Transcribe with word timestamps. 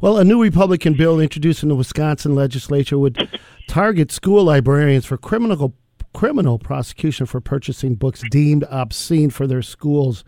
Well, 0.00 0.16
a 0.18 0.24
new 0.24 0.40
Republican 0.40 0.94
bill 0.94 1.18
introduced 1.18 1.64
in 1.64 1.70
the 1.70 1.74
Wisconsin 1.74 2.36
legislature 2.36 2.96
would 2.96 3.40
target 3.66 4.12
school 4.12 4.44
librarians 4.44 5.04
for 5.04 5.16
criminal 5.16 5.74
criminal 6.14 6.58
prosecution 6.58 7.26
for 7.26 7.40
purchasing 7.40 7.96
books 7.96 8.22
deemed 8.30 8.62
obscene 8.70 9.30
for 9.30 9.48
their 9.48 9.60
schools. 9.60 10.24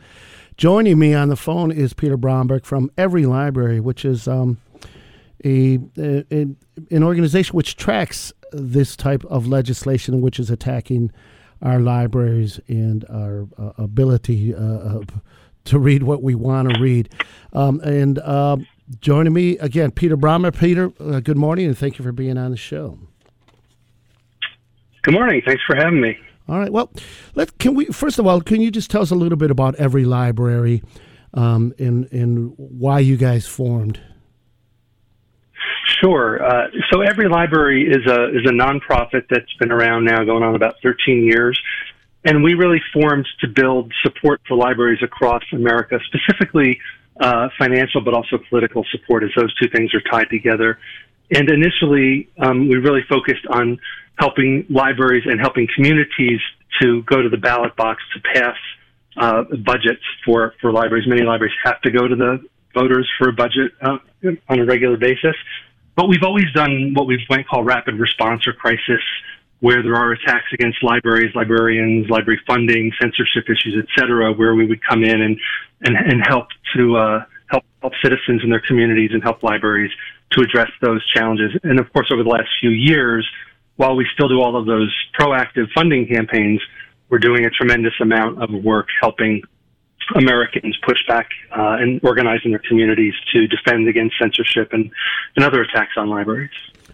Joining 0.56 0.98
me 0.98 1.14
on 1.14 1.28
the 1.28 1.36
phone 1.36 1.70
is 1.70 1.94
Peter 1.94 2.16
Bromberg 2.16 2.64
from 2.64 2.90
EveryLibrary, 2.98 3.80
which 3.80 4.04
is 4.04 4.26
um, 4.26 4.58
a, 5.44 5.78
a, 5.96 6.24
an 6.90 7.02
organization 7.02 7.54
which 7.54 7.76
tracks 7.76 8.32
this 8.52 8.96
type 8.96 9.24
of 9.26 9.46
legislation, 9.46 10.20
which 10.20 10.40
is 10.40 10.50
attacking 10.50 11.12
our 11.62 11.78
libraries 11.78 12.58
and 12.66 13.04
our 13.08 13.46
uh, 13.56 13.70
ability 13.78 14.52
uh, 14.54 15.00
to 15.64 15.78
read 15.78 16.02
what 16.02 16.22
we 16.22 16.34
want 16.34 16.72
to 16.72 16.80
read. 16.80 17.08
Um, 17.52 17.80
and 17.80 18.18
uh, 18.18 18.56
joining 19.00 19.32
me 19.32 19.58
again, 19.58 19.90
Peter 19.90 20.16
Bromberg. 20.16 20.54
Peter, 20.54 20.92
uh, 21.00 21.20
good 21.20 21.36
morning, 21.36 21.66
and 21.66 21.78
thank 21.78 21.98
you 21.98 22.04
for 22.04 22.12
being 22.12 22.36
on 22.36 22.50
the 22.50 22.56
show. 22.56 22.98
Good 25.02 25.14
morning. 25.14 25.40
Thanks 25.46 25.62
for 25.66 25.76
having 25.76 26.00
me. 26.00 26.18
All 26.48 26.58
right. 26.58 26.72
Well, 26.72 26.92
let 27.34 27.58
can 27.58 27.74
we 27.74 27.86
first 27.86 28.18
of 28.18 28.26
all, 28.26 28.40
can 28.40 28.60
you 28.60 28.70
just 28.70 28.90
tell 28.90 29.02
us 29.02 29.10
a 29.10 29.14
little 29.14 29.38
bit 29.38 29.50
about 29.50 29.76
EveryLibrary 29.76 30.82
um, 31.32 31.72
and 31.78 32.10
and 32.12 32.54
why 32.56 32.98
you 32.98 33.16
guys 33.16 33.46
formed? 33.46 34.00
Sure. 36.02 36.42
Uh, 36.42 36.68
so 36.90 36.98
EveryLibrary 36.98 37.88
is 37.88 38.10
a 38.10 38.28
is 38.30 38.44
a 38.46 38.52
nonprofit 38.52 39.24
that's 39.30 39.52
been 39.58 39.70
around 39.70 40.04
now, 40.04 40.24
going 40.24 40.42
on 40.42 40.54
about 40.54 40.74
13 40.82 41.24
years, 41.24 41.58
and 42.24 42.42
we 42.42 42.54
really 42.54 42.80
formed 42.92 43.26
to 43.40 43.48
build 43.48 43.92
support 44.02 44.40
for 44.48 44.56
libraries 44.56 45.02
across 45.02 45.42
America, 45.52 45.98
specifically 46.06 46.80
uh, 47.20 47.48
financial, 47.58 48.00
but 48.00 48.14
also 48.14 48.38
political 48.48 48.84
support, 48.90 49.22
as 49.22 49.30
those 49.36 49.54
two 49.56 49.68
things 49.68 49.94
are 49.94 50.00
tied 50.10 50.28
together. 50.30 50.78
And 51.32 51.48
initially, 51.48 52.28
um, 52.38 52.68
we 52.68 52.76
really 52.76 53.02
focused 53.08 53.46
on 53.48 53.78
helping 54.18 54.66
libraries 54.68 55.24
and 55.26 55.40
helping 55.40 55.68
communities 55.74 56.40
to 56.80 57.02
go 57.02 57.22
to 57.22 57.28
the 57.28 57.36
ballot 57.36 57.76
box 57.76 58.02
to 58.14 58.20
pass 58.34 58.56
uh, 59.16 59.44
budgets 59.64 60.02
for, 60.24 60.54
for 60.60 60.72
libraries. 60.72 61.06
Many 61.06 61.22
libraries 61.22 61.54
have 61.64 61.80
to 61.82 61.90
go 61.90 62.08
to 62.08 62.16
the 62.16 62.44
voters 62.74 63.08
for 63.18 63.28
a 63.28 63.32
budget 63.32 63.72
uh, 63.82 63.98
on 64.48 64.60
a 64.60 64.64
regular 64.64 64.96
basis. 64.96 65.36
But 65.96 66.08
we've 66.08 66.22
always 66.22 66.50
done 66.54 66.94
what 66.94 67.06
we 67.06 67.24
might 67.28 67.46
call 67.46 67.62
rapid 67.62 67.94
response 67.98 68.46
or 68.46 68.52
crisis, 68.52 69.02
where 69.60 69.82
there 69.82 69.94
are 69.94 70.12
attacks 70.12 70.46
against 70.52 70.82
libraries, 70.82 71.34
librarians, 71.34 72.08
library 72.08 72.40
funding, 72.46 72.92
censorship 73.00 73.44
issues, 73.44 73.76
et 73.78 73.86
cetera, 73.98 74.32
where 74.32 74.54
we 74.54 74.66
would 74.66 74.82
come 74.82 75.04
in 75.04 75.20
and, 75.20 75.38
and, 75.82 75.96
and 75.96 76.22
help 76.26 76.48
to 76.74 76.96
uh, 76.96 77.24
help, 77.46 77.64
help 77.82 77.92
citizens 78.02 78.42
in 78.42 78.50
their 78.50 78.60
communities 78.60 79.10
and 79.12 79.22
help 79.22 79.42
libraries 79.42 79.92
to 80.30 80.40
address 80.40 80.70
those 80.80 81.06
challenges. 81.08 81.50
And 81.62 81.78
of 81.78 81.92
course, 81.92 82.08
over 82.12 82.22
the 82.22 82.28
last 82.28 82.48
few 82.60 82.70
years, 82.70 83.28
while 83.76 83.96
we 83.96 84.06
still 84.14 84.28
do 84.28 84.40
all 84.40 84.56
of 84.56 84.66
those 84.66 84.94
proactive 85.18 85.70
funding 85.74 86.06
campaigns, 86.06 86.60
we're 87.08 87.18
doing 87.18 87.44
a 87.44 87.50
tremendous 87.50 87.94
amount 88.00 88.42
of 88.42 88.50
work 88.50 88.88
helping 89.00 89.42
Americans 90.14 90.76
push 90.84 90.98
back 91.06 91.28
uh, 91.50 91.76
and 91.80 92.00
organize 92.02 92.40
in 92.44 92.50
their 92.50 92.62
communities 92.66 93.14
to 93.32 93.46
defend 93.46 93.88
against 93.88 94.16
censorship 94.18 94.72
and, 94.72 94.90
and 95.36 95.44
other 95.44 95.62
attacks 95.62 95.92
on 95.96 96.08
libraries. 96.08 96.50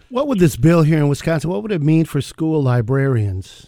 What 0.09 0.27
would 0.27 0.39
this 0.39 0.55
bill 0.55 0.83
here 0.83 0.99
in 0.99 1.09
Wisconsin, 1.09 1.49
what 1.49 1.61
would 1.63 1.71
it 1.71 1.81
mean 1.81 2.05
for 2.05 2.21
school 2.21 2.63
librarians? 2.63 3.67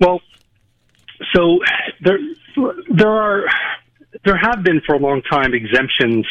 Well, 0.00 0.20
so 1.34 1.58
there, 2.02 2.18
there 2.94 3.10
are, 3.10 3.44
there 4.24 4.36
have 4.36 4.62
been 4.62 4.80
for 4.86 4.94
a 4.94 4.98
long 4.98 5.22
time 5.22 5.52
exemptions 5.52 6.26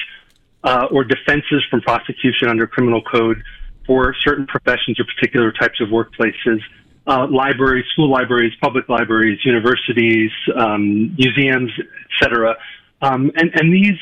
uh, 0.63 0.87
or 0.91 1.03
defenses 1.03 1.63
from 1.69 1.81
prosecution 1.81 2.49
under 2.49 2.65
criminal 2.65 3.01
code 3.01 3.41
for 3.85 4.15
certain 4.23 4.47
professions 4.47 4.99
or 4.99 5.05
particular 5.05 5.51
types 5.51 5.79
of 5.79 5.89
workplaces. 5.89 6.59
Uh, 7.07 7.27
libraries, 7.29 7.85
school 7.93 8.09
libraries, 8.09 8.51
public 8.59 8.89
libraries, 8.89 9.37
universities, 9.45 10.31
um, 10.55 11.15
museums, 11.15 11.71
etc. 12.19 12.55
Um, 13.03 13.31
and, 13.35 13.51
and 13.53 13.71
these 13.71 13.99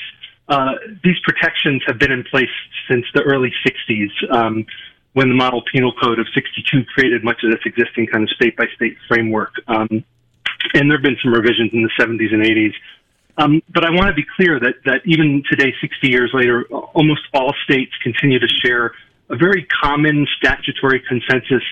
uh, 0.53 0.75
these 1.03 1.17
protections 1.23 1.81
have 1.87 1.97
been 1.97 2.11
in 2.11 2.23
place 2.23 2.53
since 2.87 3.05
the 3.15 3.23
early 3.23 3.51
60s, 3.65 4.31
um, 4.31 4.65
when 5.13 5.27
the 5.27 5.33
Model 5.33 5.63
Penal 5.73 5.93
Code 5.99 6.19
of 6.19 6.27
62 6.33 6.85
created 6.93 7.23
much 7.23 7.41
of 7.43 7.49
this 7.49 7.61
existing 7.65 8.05
kind 8.05 8.23
of 8.23 8.29
state 8.29 8.55
by 8.55 8.65
state 8.75 8.95
framework. 9.07 9.53
Um, 9.67 10.03
and 10.75 10.91
there 10.91 10.97
have 10.97 11.03
been 11.03 11.17
some 11.23 11.33
revisions 11.33 11.71
in 11.73 11.81
the 11.81 11.89
70s 11.99 12.31
and 12.31 12.43
80s. 12.43 12.73
Um, 13.37 13.63
but 13.73 13.83
I 13.83 13.89
want 13.89 14.09
to 14.09 14.13
be 14.13 14.25
clear 14.35 14.59
that, 14.59 14.75
that 14.85 15.01
even 15.05 15.41
today, 15.49 15.73
60 15.81 16.07
years 16.07 16.29
later, 16.35 16.65
almost 16.69 17.21
all 17.33 17.51
states 17.63 17.91
continue 18.03 18.37
to 18.37 18.47
share 18.63 18.93
a 19.31 19.35
very 19.35 19.65
common 19.81 20.27
statutory 20.37 21.01
consensus 21.09 21.63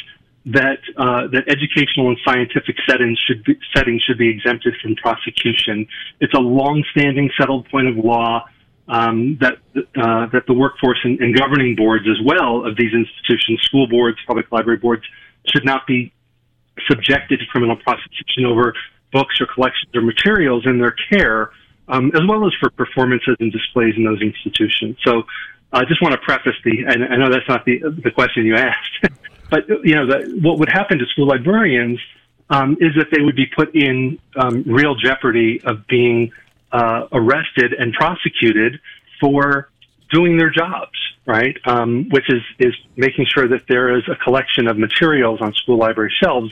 that 0.44 0.80
uh, 0.98 1.28
that 1.28 1.44
educational 1.48 2.10
and 2.10 2.18
scientific 2.26 2.76
settings 2.90 3.20
should 3.28 3.44
be, 3.44 3.60
settings 3.76 4.02
should 4.02 4.18
be 4.18 4.28
exempted 4.28 4.74
from 4.82 4.96
prosecution. 4.96 5.86
It's 6.20 6.34
a 6.34 6.40
long-standing 6.40 7.30
settled 7.38 7.70
point 7.70 7.88
of 7.88 7.98
law 8.04 8.48
um, 8.92 9.38
that 9.40 9.54
uh, 9.96 10.28
that 10.34 10.44
the 10.48 10.54
workforce 10.54 11.00
and, 11.06 11.18
and, 11.22 11.34
governing 11.36 11.78
boards, 11.78 12.06
as 12.10 12.20
well 12.26 12.66
of 12.68 12.76
these 12.76 12.92
institutions, 12.94 13.62
school 13.62 13.88
boards, 13.88 14.18
public 14.28 14.52
library 14.52 14.78
boards, 14.78 15.04
should 15.48 15.64
not 15.64 15.88
be 15.88 16.12
subjected 16.90 17.40
to 17.40 17.46
criminal 17.46 17.78
prosecution 17.78 18.46
over 18.46 18.74
books 19.14 19.40
or 19.40 19.48
collections 19.48 19.90
or 19.96 20.02
materials 20.02 20.66
in 20.66 20.78
their 20.78 20.94
care, 21.10 21.52
um, 21.88 22.12
as 22.14 22.22
well 22.28 22.46
as 22.46 22.52
for 22.60 22.70
performances 22.70 23.38
and 23.40 23.50
displays 23.54 23.94
in 23.96 24.04
those 24.04 24.22
institutions. 24.22 24.98
So, 25.06 25.24
I 25.72 25.86
just 25.86 26.02
want 26.02 26.12
to 26.12 26.20
preface 26.20 26.60
the, 26.66 26.84
and 26.86 27.06
I 27.06 27.16
know 27.16 27.32
that's 27.32 27.48
not 27.48 27.64
the 27.64 27.80
the 28.04 28.12
question 28.12 28.46
you 28.46 28.58
asked, 28.58 29.08
but 29.50 29.70
you 29.86 29.96
know, 29.96 30.06
the, 30.06 30.38
what 30.42 30.60
would 30.60 30.70
happen 30.70 30.98
to 31.00 31.06
school 31.06 31.28
librarians 31.28 32.00
um, 32.50 32.76
is 32.82 32.94
that 32.98 33.08
they 33.16 33.24
would 33.24 33.38
be 33.38 33.46
put 33.46 33.74
in 33.74 34.20
um, 34.36 34.64
real 34.64 34.96
jeopardy 34.96 35.62
of 35.64 35.88
being 35.88 36.34
uh, 36.72 37.08
arrested 37.12 37.74
and 37.74 37.94
prosecuted 37.94 38.80
for 39.20 39.70
doing 40.12 40.38
their 40.38 40.50
jobs, 40.50 40.98
right? 41.26 41.56
Um, 41.66 42.10
which 42.10 42.30
is 42.30 42.42
is 42.60 42.74
making 42.96 43.26
sure 43.34 43.48
that 43.48 43.64
there 43.68 43.98
is 43.98 44.04
a 44.10 44.16
collection 44.24 44.68
of 44.68 44.78
materials 44.78 45.40
on 45.42 45.54
school 45.54 45.78
library 45.78 46.14
shelves 46.22 46.52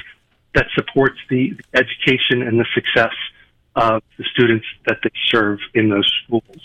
that 0.56 0.66
supports 0.74 1.18
the 1.30 1.54
education 1.74 2.42
and 2.42 2.60
the 2.60 2.66
success 2.74 3.14
of 3.76 4.02
the 4.18 4.24
students 4.34 4.66
that 4.88 4.98
they 5.04 5.12
serve 5.28 5.60
in 5.74 5.90
those 5.90 6.12
schools. 6.26 6.62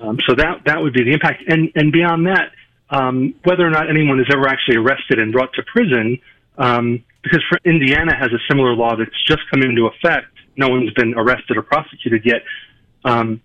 Um, 0.00 0.18
so 0.28 0.34
that 0.34 0.62
that 0.66 0.82
would 0.82 0.92
be 0.92 1.04
the 1.04 1.12
impact, 1.12 1.42
and 1.48 1.70
and 1.74 1.92
beyond 1.92 2.26
that, 2.26 2.50
um, 2.90 3.34
whether 3.44 3.66
or 3.66 3.70
not 3.70 3.88
anyone 3.88 4.20
is 4.20 4.26
ever 4.32 4.48
actually 4.48 4.76
arrested 4.76 5.18
and 5.18 5.32
brought 5.32 5.52
to 5.54 5.62
prison, 5.62 6.18
um, 6.58 7.02
because 7.22 7.42
Indiana 7.64 8.14
has 8.14 8.28
a 8.32 8.38
similar 8.50 8.74
law 8.74 8.96
that's 8.96 9.22
just 9.26 9.40
come 9.50 9.62
into 9.62 9.86
effect. 9.86 10.26
No 10.56 10.68
one's 10.68 10.92
been 10.92 11.14
arrested 11.14 11.56
or 11.56 11.62
prosecuted 11.62 12.22
yet 12.24 12.42
um, 13.04 13.40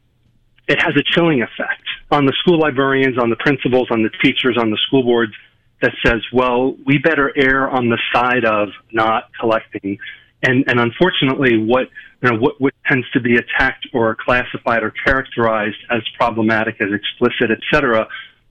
it 0.68 0.80
has 0.82 0.96
a 0.96 1.04
chilling 1.14 1.42
effect 1.42 1.84
on 2.12 2.26
the 2.26 2.34
school 2.40 2.60
librarians, 2.60 3.18
on 3.18 3.30
the 3.30 3.36
principals, 3.36 3.88
on 3.92 4.04
the 4.04 4.10
teachers, 4.24 4.58
on 4.60 4.70
the 4.70 4.78
school 4.88 5.04
boards 5.04 5.34
that 5.82 5.92
says, 6.06 6.22
well, 6.34 6.76
we 6.86 6.98
better 6.98 7.32
err 7.36 7.70
on 7.70 7.90
the 7.90 7.98
side 8.14 8.46
of 8.46 8.70
not 8.92 9.30
collecting. 9.40 9.98
And, 10.44 10.66
and 10.68 10.80
unfortunately, 10.80 11.58
what, 11.58 11.88
you 12.22 12.30
know, 12.30 12.38
what, 12.38 12.60
what 12.60 12.74
tends 12.88 13.10
to 13.12 13.20
be 13.20 13.36
attacked 13.36 13.88
or 13.94 14.16
classified 14.16 14.84
or 14.84 14.92
characterized 14.92 15.78
as 15.90 16.02
problematic, 16.18 16.76
as 16.82 16.90
explicit, 16.94 17.52
et 17.52 17.60
cetera, 17.74 18.08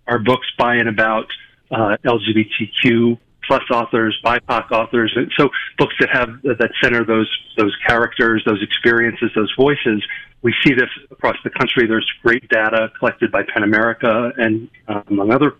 are 0.06 0.18
books 0.18 0.46
by 0.58 0.76
and 0.76 0.88
about 0.88 1.26
uh, 1.70 1.96
LGBTQ 2.04 3.18
plus 3.48 3.64
authors, 3.72 4.16
BIPOC 4.24 4.70
authors, 4.70 5.12
and 5.16 5.32
so 5.36 5.48
books 5.78 5.94
that 5.98 6.10
have 6.10 6.40
that 6.42 6.70
center 6.80 7.04
those 7.04 7.28
those 7.56 7.76
characters, 7.84 8.44
those 8.46 8.62
experiences, 8.62 9.30
those 9.34 9.52
voices 9.58 10.02
we 10.42 10.54
see 10.64 10.72
this 10.72 10.90
across 11.10 11.36
the 11.42 11.50
country. 11.50 11.86
There's 11.86 12.08
great 12.22 12.48
data 12.48 12.92
collected 12.98 13.32
by 13.32 13.42
PEN 13.42 13.64
America 13.64 14.32
and 14.36 14.68
uh, 14.86 15.02
among 15.08 15.32
other 15.32 15.56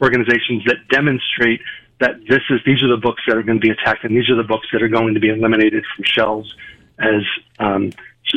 organizations 0.00 0.64
that 0.66 0.76
demonstrate 0.90 1.60
that 2.00 2.16
this 2.28 2.40
is 2.50 2.60
these 2.64 2.82
are 2.82 2.88
the 2.88 3.00
books 3.00 3.22
that 3.26 3.36
are 3.36 3.42
going 3.42 3.60
to 3.60 3.66
be 3.66 3.70
attacked, 3.70 4.04
and 4.04 4.16
these 4.16 4.28
are 4.30 4.36
the 4.36 4.48
books 4.48 4.66
that 4.72 4.82
are 4.82 4.88
going 4.88 5.14
to 5.14 5.20
be 5.20 5.28
eliminated 5.28 5.84
from 5.94 6.04
shelves. 6.04 6.54
As 6.98 7.22
um, 7.58 7.92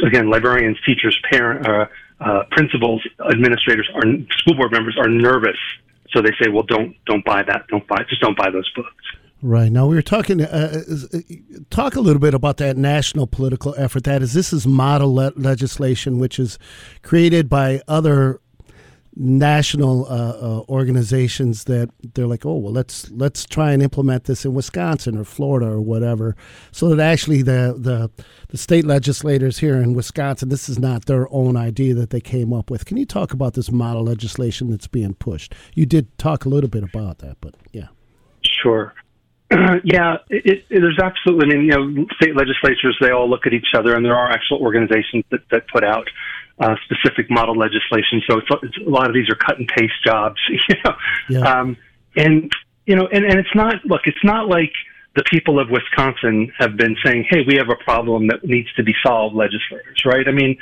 again, 0.05 0.29
librarians, 0.29 0.77
teachers, 0.85 1.17
parent, 1.31 1.67
uh, 1.67 1.85
uh, 2.19 2.43
principals, 2.51 3.01
administrators, 3.31 3.89
are 3.95 4.03
school 4.37 4.55
board 4.55 4.71
members 4.71 4.97
are 4.99 5.09
nervous, 5.09 5.57
so 6.15 6.21
they 6.21 6.31
say, 6.41 6.49
"Well, 6.49 6.63
don't 6.63 6.95
don't 7.05 7.25
buy 7.25 7.43
that. 7.43 7.67
Don't 7.67 7.85
buy 7.87 7.97
just 8.09 8.21
don't 8.21 8.37
buy 8.37 8.49
those 8.49 8.69
books." 8.75 9.03
Right 9.41 9.71
now, 9.71 9.85
we 9.85 9.95
were 9.95 10.01
talking. 10.01 10.41
Uh, 10.41 10.83
uh, 10.89 11.19
talk 11.69 11.95
a 11.95 11.99
little 11.99 12.21
bit 12.21 12.33
about 12.33 12.57
that 12.57 12.77
national 12.77 13.27
political 13.27 13.75
effort. 13.77 14.05
That 14.05 14.21
is, 14.21 14.33
this 14.33 14.53
is 14.53 14.65
model 14.65 15.13
le- 15.13 15.33
legislation, 15.35 16.17
which 16.17 16.39
is 16.39 16.57
created 17.03 17.49
by 17.49 17.81
other 17.87 18.39
national 19.15 20.05
uh, 20.05 20.09
uh, 20.09 20.63
organizations 20.67 21.65
that 21.65 21.89
they're 22.13 22.27
like, 22.27 22.45
oh 22.45 22.57
well, 22.57 22.73
let's 22.73 23.09
let's 23.11 23.45
try 23.45 23.71
and 23.71 23.81
implement 23.81 24.25
this 24.25 24.45
in 24.45 24.53
Wisconsin 24.53 25.17
or 25.17 25.23
Florida 25.23 25.67
or 25.67 25.81
whatever, 25.81 26.35
so 26.71 26.89
that 26.89 26.99
actually 26.99 27.41
the 27.41 27.75
the 27.77 28.11
the 28.49 28.57
state 28.57 28.85
legislators 28.85 29.59
here 29.59 29.75
in 29.75 29.93
Wisconsin, 29.93 30.49
this 30.49 30.69
is 30.69 30.79
not 30.79 31.05
their 31.05 31.31
own 31.33 31.55
idea 31.55 31.93
that 31.93 32.09
they 32.09 32.21
came 32.21 32.53
up 32.53 32.69
with. 32.69 32.85
Can 32.85 32.97
you 32.97 33.05
talk 33.05 33.33
about 33.33 33.53
this 33.53 33.71
model 33.71 34.03
legislation 34.03 34.69
that's 34.69 34.87
being 34.87 35.13
pushed? 35.13 35.53
You 35.73 35.85
did 35.85 36.17
talk 36.17 36.45
a 36.45 36.49
little 36.49 36.69
bit 36.69 36.83
about 36.83 37.19
that, 37.19 37.37
but 37.41 37.55
yeah. 37.71 37.87
Sure. 38.43 38.93
yeah, 39.83 40.17
it, 40.29 40.45
it, 40.45 40.65
there's 40.69 40.99
absolutely. 41.01 41.53
I 41.53 41.57
mean, 41.57 41.65
you 41.65 41.71
know, 41.71 42.05
state 42.19 42.35
legislatures 42.35 42.97
they 42.99 43.11
all 43.11 43.29
look 43.29 43.45
at 43.45 43.53
each 43.53 43.73
other, 43.75 43.95
and 43.95 44.03
there 44.03 44.15
are 44.15 44.29
actual 44.31 44.59
organizations 44.59 45.23
that, 45.29 45.41
that 45.51 45.67
put 45.67 45.83
out 45.83 46.09
uh, 46.59 46.75
specific 46.85 47.29
model 47.29 47.55
legislation. 47.55 48.21
So 48.29 48.37
it's, 48.37 48.47
it's, 48.63 48.77
a 48.85 48.89
lot 48.89 49.07
of 49.07 49.13
these 49.13 49.29
are 49.29 49.35
cut 49.35 49.57
and 49.57 49.67
paste 49.67 49.93
jobs, 50.05 50.39
you 50.49 50.75
know. 50.83 50.95
Yeah. 51.29 51.39
Um, 51.39 51.77
and 52.15 52.51
you 52.85 52.95
know, 52.95 53.07
and, 53.11 53.25
and 53.25 53.39
it's 53.39 53.53
not 53.55 53.75
look, 53.85 54.01
it's 54.05 54.23
not 54.23 54.47
like 54.47 54.71
the 55.15 55.23
people 55.29 55.59
of 55.59 55.69
Wisconsin 55.69 56.51
have 56.57 56.77
been 56.77 56.95
saying, 57.03 57.25
"Hey, 57.29 57.39
we 57.47 57.55
have 57.55 57.69
a 57.69 57.83
problem 57.83 58.27
that 58.27 58.43
needs 58.43 58.71
to 58.73 58.83
be 58.83 58.93
solved." 59.05 59.35
Legislators, 59.35 60.01
right? 60.05 60.27
I 60.27 60.31
mean, 60.31 60.57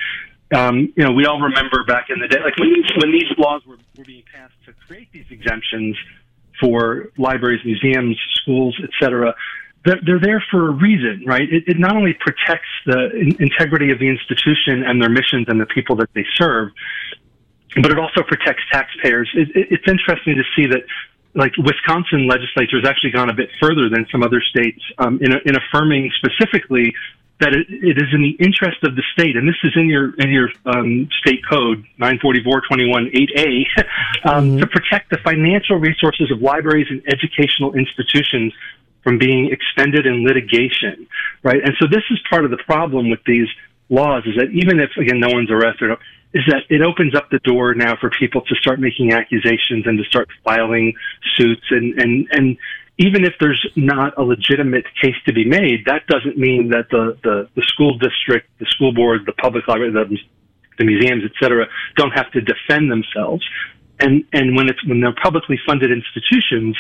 um, 0.56 0.94
you 0.95 1.04
know, 1.04 1.12
we 1.12 1.25
all 1.25 1.40
remember 1.40 1.84
back 1.84 2.07
in 2.10 2.19
the 2.19 2.28
day, 2.28 2.40
like 2.44 2.57
when 2.57 2.74
these, 2.74 2.92
when 2.98 3.12
these 3.12 3.30
laws 3.38 3.62
were, 3.66 3.78
were 3.98 4.04
being 4.04 4.24
passed 4.34 4.54
to 4.66 4.74
create 4.88 5.12
these 5.12 5.25
exemptions 5.30 5.98
for 6.60 7.12
libraries, 7.18 7.62
museums, 7.66 8.18
schools, 8.42 8.80
et 8.84 8.90
cetera 9.00 9.36
they're, 9.85 10.00
they're 10.06 10.19
there 10.19 10.44
for 10.50 10.69
a 10.69 10.71
reason, 10.71 11.24
right? 11.25 11.51
It, 11.51 11.63
it 11.68 11.80
not 11.80 11.95
only 11.95 12.13
protects 12.13 12.69
the 12.85 13.12
in- 13.12 13.41
integrity 13.41 13.91
of 13.91 14.00
the 14.00 14.07
institution 14.07 14.83
and 14.83 15.01
their 15.01 15.09
missions 15.09 15.47
and 15.47 15.59
the 15.59 15.65
people 15.65 15.95
that 15.97 16.09
they 16.13 16.25
serve, 16.35 16.69
but 17.75 17.91
it 17.91 18.00
also 18.00 18.24
protects 18.24 18.63
taxpayers. 18.71 19.30
It, 19.33 19.50
it, 19.56 19.68
it's 19.71 19.88
interesting 19.88 20.35
to 20.35 20.44
see 20.56 20.68
that, 20.68 20.83
like 21.35 21.51
Wisconsin 21.57 22.27
legislature 22.27 22.77
has 22.80 22.88
actually 22.88 23.12
gone 23.12 23.30
a 23.30 23.33
bit 23.33 23.50
further 23.59 23.89
than 23.89 24.06
some 24.12 24.21
other 24.21 24.41
states 24.41 24.80
um, 25.00 25.19
in, 25.21 25.33
in 25.45 25.56
affirming 25.56 26.12
specifically 26.15 26.94
that 27.39 27.53
it, 27.53 27.65
it 27.69 27.97
is 27.97 28.07
in 28.13 28.21
the 28.21 28.38
interest 28.39 28.77
of 28.83 28.95
the 28.95 29.01
state, 29.13 29.35
and 29.35 29.47
this 29.47 29.57
is 29.63 29.74
in 29.75 29.89
your 29.89 30.13
in 30.19 30.30
your 30.30 30.50
um, 30.65 31.09
state 31.19 31.41
code 31.50 31.83
944-21-8A, 32.00 33.65
um, 34.24 34.51
mm-hmm. 34.51 34.57
to 34.59 34.68
protect 34.68 35.09
the 35.09 35.18
financial 35.24 35.77
resources 35.77 36.31
of 36.31 36.41
libraries 36.41 36.88
and 36.89 37.01
educational 37.07 37.74
institutions 37.74 38.53
from 39.04 39.18
being 39.18 39.52
expended 39.52 40.06
in 40.06 40.24
litigation, 40.24 41.08
right? 41.44 41.62
And 41.64 41.74
so 41.80 41.88
this 41.88 42.04
is 42.10 42.20
part 42.30 42.46
of 42.46 42.52
the 42.52 42.62
problem 42.66 43.10
with 43.10 43.20
these 43.26 43.48
laws 43.90 44.24
is 44.26 44.36
that 44.38 44.50
even 44.52 44.80
if 44.80 44.90
again 44.98 45.20
no 45.20 45.30
one's 45.30 45.52
arrested, 45.52 45.92
is 46.34 46.44
that 46.48 46.64
it 46.70 46.82
opens 46.82 47.14
up 47.16 47.30
the 47.30 47.40
door 47.40 47.76
now 47.76 47.96
for 48.00 48.10
people 48.10 48.42
to 48.42 48.56
start 48.56 48.80
making 48.80 49.12
accusations 49.14 49.86
and 49.86 49.98
to 49.98 50.04
start 50.06 50.28
filing 50.44 50.94
suits 51.36 51.66
and 51.70 52.00
and 52.00 52.28
and 52.32 52.58
even 52.98 53.26
if 53.26 53.34
there's 53.40 53.66
not 53.76 54.18
a 54.18 54.22
legitimate 54.22 54.86
case 55.02 55.16
to 55.26 55.34
be 55.34 55.46
made, 55.46 55.86
that 55.86 56.06
doesn't 56.08 56.38
mean 56.38 56.70
that 56.70 56.90
the, 56.92 57.18
the, 57.24 57.50
the 57.56 57.64
school 57.64 57.98
district, 57.98 58.48
the 58.60 58.68
school 58.70 58.94
board, 58.94 59.22
the 59.26 59.34
public 59.34 59.68
library, 59.68 59.92
the, 59.92 60.18
the 60.78 60.86
museums, 60.86 61.24
et 61.26 61.32
cetera, 61.42 61.66
don't 61.98 62.12
have 62.12 62.32
to 62.32 62.42
defend 62.42 62.92
themselves. 62.92 63.44
And, 64.00 64.26
and 64.32 64.56
when 64.56 64.70
it's, 64.70 64.84
when 64.86 65.02
they're 65.02 65.16
publicly 65.24 65.60
funded 65.66 65.90
institutions, 65.92 66.78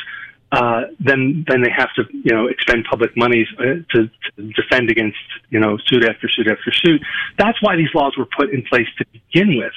uh, 0.53 0.81
then 0.99 1.43
then 1.47 1.63
they 1.63 1.71
have 1.75 1.89
to 1.95 2.03
you 2.11 2.33
know 2.33 2.47
expend 2.47 2.85
public 2.89 3.17
money 3.17 3.45
uh, 3.59 3.81
to, 3.89 4.07
to 4.07 4.53
defend 4.53 4.91
against 4.91 5.17
you 5.49 5.59
know 5.59 5.77
suit 5.87 6.03
after 6.03 6.29
suit 6.29 6.47
after 6.47 6.71
suit. 6.71 7.01
That's 7.39 7.59
why 7.61 7.75
these 7.75 7.89
laws 7.95 8.15
were 8.17 8.27
put 8.37 8.53
in 8.53 8.61
place 8.63 8.87
to 8.99 9.05
begin 9.11 9.57
with. 9.57 9.73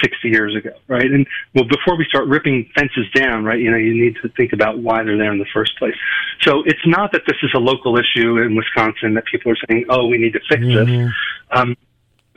60 0.00 0.28
years 0.28 0.54
ago, 0.54 0.70
right? 0.86 1.10
And 1.10 1.26
well, 1.52 1.64
before 1.64 1.96
we 1.98 2.04
start 2.04 2.28
ripping 2.28 2.70
fences 2.76 3.10
down, 3.12 3.44
right, 3.44 3.58
you 3.58 3.72
know, 3.72 3.76
you 3.76 3.92
need 3.92 4.14
to 4.22 4.28
think 4.30 4.52
about 4.52 4.78
why 4.78 5.02
they're 5.02 5.18
there 5.18 5.32
in 5.32 5.40
the 5.40 5.50
first 5.52 5.76
place. 5.78 5.96
So 6.42 6.62
it's 6.64 6.86
not 6.86 7.10
that 7.12 7.22
this 7.26 7.36
is 7.42 7.50
a 7.56 7.58
local 7.58 7.98
issue 7.98 8.38
in 8.38 8.54
Wisconsin 8.54 9.14
that 9.14 9.24
people 9.26 9.50
are 9.50 9.58
saying, 9.68 9.86
oh, 9.90 10.06
we 10.06 10.16
need 10.16 10.34
to 10.34 10.40
fix 10.48 10.62
mm-hmm. 10.62 11.06
this. 11.06 11.12
Um, 11.50 11.76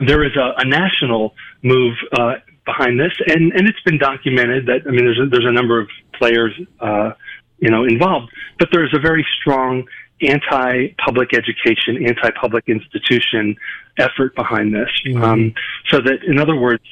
there 0.00 0.24
is 0.24 0.32
a, 0.36 0.54
a 0.58 0.64
national 0.64 1.34
move 1.62 1.94
uh, 2.12 2.34
behind 2.66 2.98
this, 2.98 3.12
and, 3.28 3.52
and 3.52 3.68
it's 3.68 3.80
been 3.82 3.98
documented 3.98 4.66
that, 4.66 4.80
I 4.86 4.90
mean, 4.90 5.04
there's 5.04 5.20
a, 5.20 5.26
there's 5.30 5.46
a 5.46 5.52
number 5.52 5.80
of 5.80 5.88
players 6.18 6.52
uh, 6.80 7.12
you 7.58 7.70
know, 7.70 7.84
involved. 7.84 8.30
But 8.58 8.68
there's 8.72 8.94
a 8.94 9.00
very 9.00 9.26
strong 9.40 9.84
anti-public 10.20 11.34
education, 11.34 12.06
anti-public 12.06 12.64
institution 12.68 13.56
effort 13.98 14.34
behind 14.34 14.74
this. 14.74 14.88
Mm-hmm. 15.06 15.22
Um, 15.22 15.54
so 15.90 15.98
that, 16.00 16.22
in 16.26 16.38
other 16.38 16.56
words, 16.56 16.82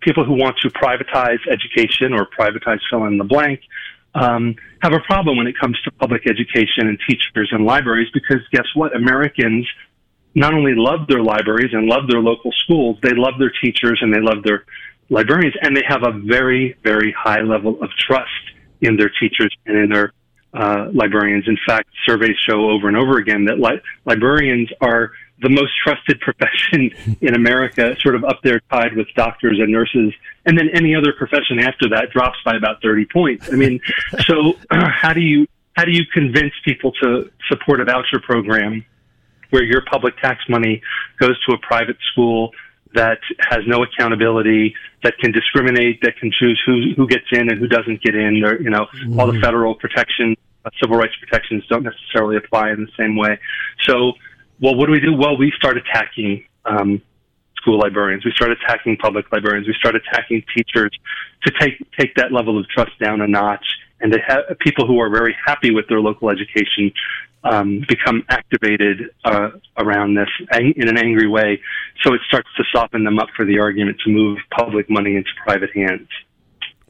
people 0.00 0.24
who 0.24 0.34
want 0.34 0.56
to 0.62 0.70
privatize 0.70 1.38
education 1.50 2.12
or 2.12 2.26
privatize 2.38 2.78
fill 2.90 3.04
in 3.04 3.18
the 3.18 3.24
blank 3.24 3.60
um, 4.14 4.54
have 4.82 4.92
a 4.92 5.00
problem 5.00 5.36
when 5.36 5.46
it 5.46 5.58
comes 5.58 5.80
to 5.82 5.90
public 5.92 6.22
education 6.26 6.88
and 6.88 6.98
teachers 7.08 7.48
and 7.52 7.64
libraries 7.64 8.08
because 8.12 8.40
guess 8.52 8.66
what? 8.74 8.94
Americans 8.94 9.66
not 10.34 10.54
only 10.54 10.74
love 10.74 11.06
their 11.08 11.22
libraries 11.22 11.70
and 11.72 11.86
love 11.86 12.08
their 12.08 12.20
local 12.20 12.52
schools, 12.52 12.96
they 13.02 13.14
love 13.14 13.34
their 13.38 13.52
teachers 13.62 13.98
and 14.00 14.14
they 14.14 14.20
love 14.20 14.44
their 14.44 14.64
librarians, 15.10 15.54
and 15.62 15.76
they 15.76 15.82
have 15.86 16.02
a 16.02 16.12
very, 16.12 16.76
very 16.82 17.14
high 17.16 17.40
level 17.40 17.82
of 17.82 17.90
trust 17.98 18.30
in 18.80 18.96
their 18.96 19.10
teachers 19.20 19.54
and 19.66 19.76
in 19.76 19.90
their 19.90 20.12
uh, 20.54 20.88
librarians. 20.92 21.46
In 21.46 21.58
fact, 21.66 21.88
surveys 22.06 22.36
show 22.48 22.70
over 22.70 22.88
and 22.88 22.96
over 22.96 23.18
again 23.18 23.44
that 23.46 23.58
li- 23.58 23.80
librarians 24.04 24.70
are 24.80 25.12
the 25.40 25.48
most 25.48 25.72
trusted 25.84 26.20
profession 26.20 26.90
in 27.20 27.34
America, 27.34 27.96
sort 28.00 28.14
of 28.14 28.24
up 28.24 28.40
there 28.42 28.60
tied 28.70 28.96
with 28.96 29.06
doctors 29.14 29.58
and 29.60 29.70
nurses. 29.70 30.12
And 30.46 30.58
then 30.58 30.68
any 30.72 30.94
other 30.94 31.12
profession 31.12 31.58
after 31.58 31.88
that 31.90 32.10
drops 32.10 32.38
by 32.44 32.56
about 32.56 32.82
30 32.82 33.06
points. 33.12 33.52
I 33.52 33.56
mean, 33.56 33.80
so 34.20 34.54
uh, 34.70 34.88
how 34.90 35.12
do 35.12 35.20
you, 35.20 35.46
how 35.74 35.84
do 35.84 35.92
you 35.92 36.04
convince 36.12 36.52
people 36.64 36.92
to 37.02 37.30
support 37.48 37.80
a 37.80 37.84
voucher 37.84 38.20
program 38.20 38.84
where 39.50 39.62
your 39.62 39.82
public 39.82 40.16
tax 40.18 40.40
money 40.48 40.82
goes 41.18 41.42
to 41.44 41.54
a 41.54 41.58
private 41.58 41.96
school 42.12 42.52
that 42.94 43.18
has 43.50 43.60
no 43.66 43.82
accountability, 43.82 44.74
that 45.02 45.14
can 45.18 45.32
discriminate, 45.32 46.00
that 46.02 46.16
can 46.18 46.30
choose 46.32 46.60
who 46.64 46.94
who 46.96 47.06
gets 47.06 47.26
in 47.32 47.50
and 47.50 47.58
who 47.58 47.68
doesn't 47.68 48.02
get 48.02 48.14
in. 48.14 48.42
Or 48.44 48.60
you 48.60 48.70
know, 48.70 48.86
mm-hmm. 48.86 49.18
all 49.18 49.26
the 49.26 49.32
mm-hmm. 49.32 49.42
federal 49.42 49.74
protection, 49.74 50.36
uh, 50.64 50.70
civil 50.80 50.96
rights 50.96 51.14
protections 51.20 51.64
don't 51.68 51.84
necessarily 51.84 52.36
apply 52.36 52.70
in 52.70 52.80
the 52.84 52.92
same 52.98 53.16
way. 53.16 53.38
So, 53.82 54.12
well, 54.60 54.74
what 54.74 54.86
do 54.86 54.92
we 54.92 55.00
do? 55.00 55.14
Well, 55.14 55.36
we 55.36 55.52
start 55.56 55.76
attacking 55.76 56.44
um, 56.64 57.02
school 57.56 57.78
librarians. 57.78 58.24
We 58.24 58.32
start 58.32 58.52
attacking 58.52 58.96
public 58.96 59.30
librarians. 59.32 59.66
We 59.66 59.74
start 59.78 59.94
attacking 59.94 60.44
teachers 60.56 60.90
to 61.44 61.52
take 61.60 61.74
take 61.98 62.14
that 62.16 62.32
level 62.32 62.58
of 62.58 62.68
trust 62.68 62.92
down 63.02 63.20
a 63.20 63.28
notch 63.28 63.64
and 64.00 64.12
to 64.12 64.18
have 64.26 64.58
people 64.60 64.86
who 64.86 65.00
are 65.00 65.10
very 65.10 65.36
happy 65.44 65.72
with 65.72 65.88
their 65.88 66.00
local 66.00 66.30
education 66.30 66.92
um, 67.44 67.84
become 67.88 68.24
activated 68.28 69.10
uh, 69.24 69.50
around 69.78 70.14
this 70.14 70.28
in 70.58 70.88
an 70.88 70.98
angry 70.98 71.28
way. 71.28 71.60
So 72.02 72.14
it 72.14 72.20
starts 72.26 72.48
to 72.56 72.64
soften 72.74 73.04
them 73.04 73.18
up 73.18 73.28
for 73.36 73.44
the 73.44 73.58
argument 73.58 73.98
to 74.04 74.10
move 74.10 74.38
public 74.56 74.88
money 74.90 75.16
into 75.16 75.30
private 75.44 75.70
hands. 75.74 76.08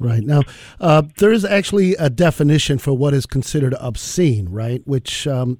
Right. 0.01 0.23
Now, 0.23 0.43
uh, 0.81 1.03
there 1.17 1.33
is 1.33 1.45
actually 1.45 1.95
a 1.95 2.09
definition 2.09 2.79
for 2.79 2.93
what 2.93 3.15
is 3.15 3.27
considered 3.27 3.75
obscene, 3.81 4.49
right? 4.49 4.81
Which, 4.87 5.27
um, 5.27 5.59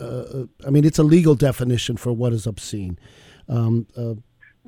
uh, 0.00 0.44
I 0.66 0.70
mean, 0.70 0.84
it's 0.84 0.98
a 0.98 1.04
legal 1.04 1.36
definition 1.36 1.96
for 1.96 2.12
what 2.12 2.32
is 2.32 2.46
obscene. 2.46 2.98
Um, 3.48 3.86
uh, 3.96 4.14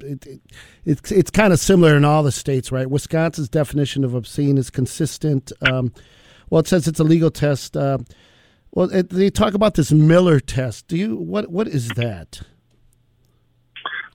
it, 0.00 0.24
it, 0.26 0.40
it's 0.84 1.10
it's 1.10 1.30
kind 1.30 1.52
of 1.52 1.58
similar 1.58 1.96
in 1.96 2.04
all 2.04 2.22
the 2.22 2.30
states, 2.30 2.70
right? 2.70 2.88
Wisconsin's 2.88 3.48
definition 3.48 4.04
of 4.04 4.14
obscene 4.14 4.56
is 4.56 4.70
consistent. 4.70 5.50
Um, 5.60 5.92
well, 6.50 6.60
it 6.60 6.68
says 6.68 6.86
it's 6.86 7.00
a 7.00 7.04
legal 7.04 7.32
test. 7.32 7.76
Uh, 7.76 7.98
well, 8.72 8.88
they 8.88 9.30
talk 9.30 9.54
about 9.54 9.74
this 9.74 9.92
Miller 9.92 10.40
test. 10.40 10.88
Do 10.88 10.96
you 10.96 11.16
what 11.16 11.50
what 11.50 11.68
is 11.68 11.88
that? 11.90 12.42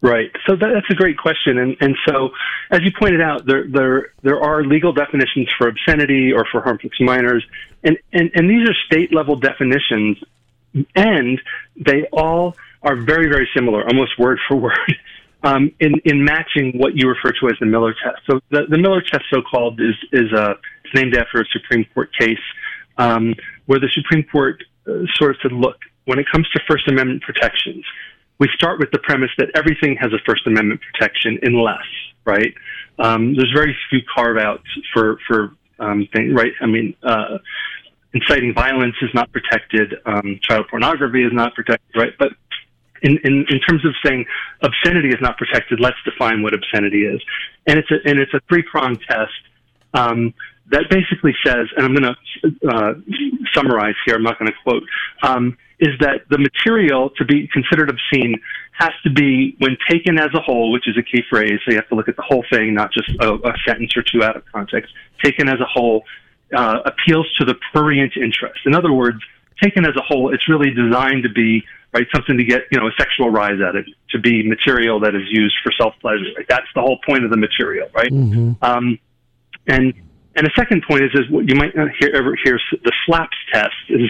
Right. 0.02 0.32
So 0.46 0.58
that, 0.58 0.70
that's 0.74 0.90
a 0.90 0.96
great 0.96 1.18
question, 1.18 1.58
and 1.58 1.78
and 1.80 1.96
so 2.06 2.30
as 2.70 2.82
you 2.84 2.92
pointed 2.98 3.22
out, 3.22 3.46
there 3.46 3.66
there 3.68 4.08
there 4.22 4.42
are 4.42 4.64
legal 4.64 4.92
definitions 4.92 5.48
for 5.58 5.70
obscenity 5.70 6.34
or 6.34 6.46
for 6.52 6.62
harmful 6.62 6.90
to 6.98 7.04
minors, 7.06 7.46
and 7.84 7.98
and 8.12 8.30
and 8.36 8.50
these 8.50 8.68
are 8.68 8.74
state 8.86 9.14
level 9.14 9.38
definitions, 9.38 10.18
and 10.94 11.42
they 11.78 12.04
all 12.12 12.58
are 12.82 12.98
very 12.98 13.28
very 13.28 13.50
similar, 13.56 13.88
almost 13.88 14.20
word 14.20 14.40
for 14.48 14.58
word. 14.68 14.96
Um, 15.46 15.74
in, 15.82 15.96
in 16.06 16.24
matching 16.24 16.78
what 16.78 16.96
you 16.96 17.10
refer 17.10 17.34
to 17.42 17.48
as 17.50 17.60
the 17.60 17.66
Miller 17.66 17.94
test. 18.02 18.22
So 18.32 18.40
the, 18.50 18.62
the 18.70 18.78
Miller 18.78 19.02
test, 19.02 19.26
so 19.30 19.42
called, 19.42 19.82
is 19.82 19.96
is 20.14 20.30
it's 20.32 20.94
named 20.94 21.18
after 21.18 21.42
a 21.42 21.46
Supreme 21.52 21.86
Court 21.94 22.10
case 22.18 22.38
um, 22.98 23.36
where 23.66 23.80
the 23.80 23.90
Supreme 23.94 24.24
Court 24.32 24.64
uh, 24.88 25.06
sort 25.16 25.32
of 25.32 25.38
said, 25.42 25.52
look, 25.52 25.78
when 26.06 26.20
it 26.20 26.26
comes 26.32 26.48
to 26.50 26.60
First 26.68 26.88
Amendment 26.88 27.22
protections, 27.22 27.86
we 28.40 28.50
start 28.56 28.80
with 28.80 28.92
the 28.92 29.00
premise 29.00 29.30
that 29.38 29.50
everything 29.56 29.96
has 30.00 30.12
a 30.12 30.20
First 30.26 30.46
Amendment 30.48 30.82
protection 30.92 31.40
unless, 31.44 31.86
right? 32.26 32.54
Um, 33.00 33.36
there's 33.36 33.52
very 33.56 33.76
few 33.90 34.02
carve 34.14 34.38
outs 34.38 34.68
for, 34.94 35.18
for 35.28 35.56
um, 35.80 36.08
things, 36.14 36.34
right? 36.34 36.52
I 36.62 36.66
mean, 36.66 36.96
uh, 37.04 37.38
inciting 38.14 38.54
violence 38.54 38.96
is 39.02 39.10
not 39.14 39.32
protected, 39.32 39.96
um, 40.06 40.40
child 40.42 40.68
pornography 40.70 41.24
is 41.24 41.32
not 41.34 41.56
protected, 41.56 41.96
right? 41.96 42.14
But 42.20 42.34
in, 43.02 43.18
in, 43.24 43.46
in 43.50 43.60
terms 43.60 43.86
of 43.86 43.94
saying 44.04 44.26
obscenity 44.62 45.10
is 45.10 45.22
not 45.22 45.38
protected, 45.38 45.80
let's 45.80 45.98
define 46.06 46.42
what 46.42 46.54
obscenity 46.54 47.06
is. 47.06 47.22
And 47.68 47.80
it's 47.80 47.92
a, 47.92 47.98
and 48.06 48.20
it's 48.20 48.34
a 48.34 48.40
three 48.48 48.64
pronged 48.64 49.00
test. 49.08 49.32
Um, 49.94 50.34
that 50.72 50.90
basically 50.90 51.36
says, 51.46 51.68
and 51.76 51.86
I'm 51.86 51.94
going 51.96 52.16
to 52.16 52.70
uh, 52.70 52.94
summarize 53.54 53.96
here, 54.06 54.16
I'm 54.16 54.24
not 54.24 54.40
going 54.40 54.52
to 54.52 54.58
quote, 54.64 54.84
um, 55.22 55.58
is 55.80 55.90
that 56.00 56.22
the 56.30 56.38
material 56.38 57.10
to 57.18 57.26
be 57.26 57.48
considered 57.52 57.90
obscene 57.90 58.40
has 58.72 58.92
to 59.04 59.12
be, 59.12 59.56
when 59.60 59.78
taken 59.90 60.18
as 60.18 60.30
a 60.34 60.40
whole, 60.40 60.72
which 60.72 60.88
is 60.88 60.98
a 60.98 61.04
key 61.04 61.22
phrase, 61.30 61.60
so 61.66 61.72
you 61.72 61.76
have 61.76 61.88
to 61.90 61.96
look 61.96 62.08
at 62.08 62.16
the 62.16 62.22
whole 62.22 62.44
thing, 62.50 62.74
not 62.74 62.92
just 62.94 63.10
a, 63.20 63.34
a 63.34 63.54
sentence 63.68 63.96
or 63.98 64.04
two 64.04 64.24
out 64.24 64.38
of 64.38 64.44
context, 64.52 64.94
taken 65.22 65.50
as 65.50 65.60
a 65.60 65.66
whole, 65.66 66.04
uh, 66.56 66.80
appeals 66.86 67.28
to 67.38 67.46
the 67.46 67.56
prurient 67.74 68.14
interest. 68.16 68.60
In 68.66 68.74
other 68.74 68.94
words, 68.94 69.20
taken 69.62 69.86
as 69.86 69.96
a 69.98 70.02
whole, 70.02 70.34
it's 70.34 70.48
really 70.48 70.72
designed 70.72 71.24
to 71.24 71.30
be 71.30 71.64
right 71.94 72.08
something 72.14 72.38
to 72.38 72.44
get 72.44 72.64
you 72.72 72.80
know 72.80 72.88
a 72.88 72.92
sexual 72.98 73.30
rise 73.30 73.62
out 73.62 73.76
of 73.76 73.86
it, 73.88 73.94
to 74.10 74.20
be 74.20 74.48
material 74.48 75.00
that 75.00 75.16
is 75.16 75.24
used 75.30 75.56
for 75.64 75.72
self 75.80 75.94
pleasure. 76.02 76.26
Right? 76.36 76.46
That's 76.48 76.68
the 76.76 76.82
whole 76.82 77.00
point 77.06 77.24
of 77.24 77.30
the 77.32 77.38
material, 77.38 77.90
right? 77.94 78.12
Mm-hmm. 78.12 78.64
Um, 78.64 79.00
and 79.68 79.94
and 80.36 80.48
the 80.48 80.52
second 80.56 80.84
point 80.88 81.04
is, 81.04 81.12
is 81.14 81.30
what 81.30 81.48
you 81.48 81.56
might 81.56 81.76
not 81.76 81.90
hear, 82.00 82.10
ever 82.16 82.36
hear 82.44 82.60
the 82.72 82.92
SLAPS 83.06 83.38
test, 83.54 83.76
is, 83.90 84.10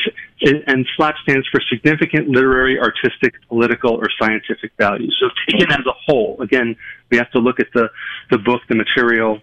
and 0.67 0.85
SLAPS 0.95 1.19
stands 1.23 1.45
for 1.49 1.59
significant 1.69 2.29
literary, 2.29 2.79
artistic, 2.79 3.33
political, 3.49 3.95
or 3.95 4.07
scientific 4.17 4.71
value. 4.77 5.09
So 5.19 5.27
taken 5.49 5.71
as 5.71 5.85
a 5.85 5.93
whole, 6.05 6.41
again, 6.41 6.77
we 7.11 7.17
have 7.17 7.29
to 7.31 7.39
look 7.39 7.59
at 7.59 7.67
the, 7.73 7.89
the 8.31 8.37
book, 8.37 8.61
the 8.69 8.75
material, 8.75 9.41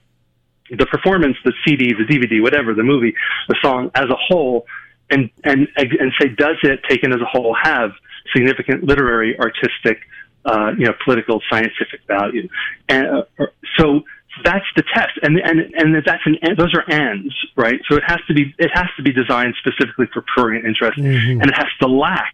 the 0.71 0.87
performance, 0.87 1.37
the 1.45 1.53
CD, 1.67 1.93
the 1.93 2.05
DVD, 2.05 2.43
whatever, 2.43 2.73
the 2.73 2.83
movie, 2.83 3.15
the 3.49 3.57
song 3.63 3.91
as 3.95 4.05
a 4.05 4.17
whole, 4.17 4.67
and, 5.11 5.29
and, 5.45 5.69
and 5.77 6.13
say, 6.19 6.29
does 6.29 6.57
it, 6.63 6.81
taken 6.89 7.13
as 7.13 7.21
a 7.21 7.27
whole, 7.27 7.55
have 7.63 7.91
significant 8.35 8.85
literary, 8.85 9.39
artistic, 9.39 10.01
uh, 10.47 10.73
you 10.79 10.87
know, 10.87 10.95
political, 11.05 11.43
scientific 11.51 12.01
value? 12.07 12.49
And 12.89 13.07
uh, 13.39 13.47
so 13.77 14.03
that's 14.45 14.67
the 14.77 14.83
test, 14.95 15.19
and 15.23 15.39
and 15.39 15.61
and 15.75 15.97
that's 16.05 16.23
an 16.25 16.37
those 16.57 16.75
are 16.75 16.89
ends, 16.91 17.35
right? 17.57 17.81
So 17.89 17.97
it 17.97 18.05
has 18.07 18.19
to 18.29 18.35
be 18.35 18.55
it 18.59 18.71
has 18.73 18.87
to 18.97 19.03
be 19.03 19.13
designed 19.13 19.55
specifically 19.59 20.07
for 20.13 20.25
prurient 20.35 20.67
interest, 20.67 20.99
mm-hmm. 20.99 21.41
and 21.41 21.51
it 21.51 21.55
has 21.57 21.69
to 21.81 21.89
lack, 21.89 22.33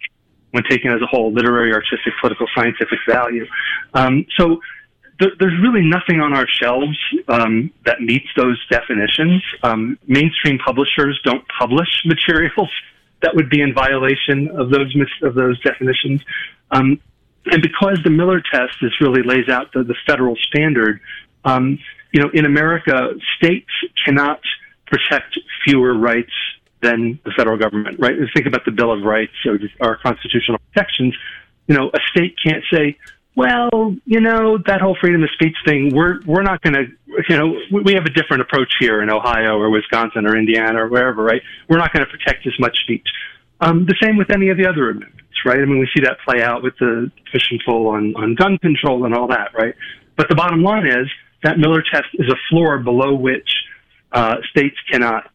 when 0.51 0.63
taken 0.65 0.93
as 0.93 1.01
a 1.03 1.07
whole, 1.07 1.33
literary, 1.33 1.73
artistic, 1.73 2.13
political, 2.21 2.47
scientific 2.55 2.99
value. 3.09 3.47
Um, 3.95 4.27
so 4.39 4.61
there, 5.19 5.31
there's 5.39 5.59
really 5.63 5.83
nothing 5.83 6.21
on 6.21 6.35
our 6.35 6.47
shelves 6.49 6.99
um, 7.29 7.71
that 7.85 8.01
meets 8.01 8.27
those 8.37 8.63
definitions. 8.69 9.43
Um, 9.63 9.99
mainstream 10.07 10.59
publishers 10.59 11.21
don't 11.25 11.45
publish 11.59 11.89
materials 12.05 12.71
that 13.23 13.35
would 13.35 13.49
be 13.49 13.63
in 13.63 13.75
violation 13.75 14.49
of 14.49 14.71
those 14.71 14.95
of 15.23 15.35
those 15.35 15.61
definitions. 15.63 16.21
Um, 16.71 17.01
and 17.47 17.63
because 17.63 17.99
the 18.03 18.11
Miller 18.11 18.41
test 18.41 18.77
is 18.83 18.93
really 19.01 19.23
lays 19.23 19.49
out 19.49 19.73
the, 19.73 19.85
the 19.85 19.95
federal 20.07 20.37
standard, 20.37 21.01
um, 21.47 21.79
you 22.13 22.21
know, 22.21 22.31
in 22.35 22.45
America, 22.45 23.11
states 23.37 23.71
cannot 24.05 24.41
protect 24.87 25.39
fewer 25.65 25.95
rights 25.97 26.33
than 26.83 27.19
the 27.25 27.33
federal 27.37 27.57
government, 27.57 27.99
right? 27.99 28.17
Think 28.35 28.47
about 28.47 28.65
the 28.65 28.71
Bill 28.71 28.93
of 28.93 29.03
Rights 29.03 29.33
or 29.47 29.59
our 29.81 29.97
constitutional 29.97 30.59
protections. 30.73 31.15
You 31.69 31.77
know, 31.77 31.91
a 31.93 31.99
state 32.11 32.37
can't 32.45 32.63
say, 32.73 32.99
well, 33.35 33.95
you 34.05 34.21
know, 34.21 34.59
that 34.67 34.81
whole 34.81 34.97
freedom 35.01 35.23
of 35.23 35.31
speech 35.31 35.57
thing, 35.67 35.95
we're, 35.95 36.21
we're 36.25 36.43
not 36.43 36.63
going 36.63 36.75
to, 36.75 36.85
you 37.29 37.37
know, 37.37 37.55
we 37.71 37.95
have 37.95 38.05
a 38.07 38.11
different 38.11 38.43
approach 38.43 38.73
here 38.81 39.03
in 39.03 39.11
Ohio 39.11 39.59
or 39.59 39.71
Wisconsin 39.71 40.27
or 40.27 40.37
Indiana 40.37 40.85
or 40.85 40.89
wherever, 40.89 41.23
right? 41.23 41.43
We're 41.69 41.79
not 41.79 41.93
going 41.93 42.05
to 42.05 42.11
protect 42.11 42.47
as 42.47 42.55
much 42.59 42.79
speech. 42.83 43.07
Um, 43.61 43.87
the 43.87 43.97
same 44.03 44.17
with 44.17 44.31
any 44.31 44.49
of 44.49 44.57
the 44.57 44.67
other 44.67 44.91
amendments, 44.91 45.45
right? 45.45 45.59
I 45.59 45.65
mean, 45.65 45.79
we 45.79 45.89
see 45.95 46.03
that 46.05 46.19
play 46.27 46.43
out 46.43 46.63
with 46.63 46.75
the 46.79 47.11
fishing 47.33 47.59
pull 47.65 47.89
on, 47.89 48.15
on 48.17 48.35
gun 48.35 48.59
control 48.59 49.05
and 49.05 49.15
all 49.15 49.29
that, 49.29 49.53
right? 49.55 49.75
But 50.17 50.29
the 50.29 50.35
bottom 50.35 50.63
line 50.63 50.87
is 50.87 51.09
that 51.43 51.59
Miller 51.59 51.83
test 51.93 52.09
is 52.15 52.29
a 52.29 52.37
floor 52.49 52.79
below 52.79 53.15
which 53.15 53.51
uh, 54.13 54.37
states 54.51 54.77
cannot 54.91 55.31